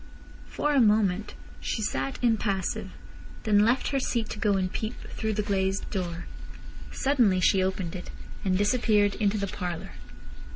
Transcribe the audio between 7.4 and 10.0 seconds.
opened it, and disappeared into the parlour.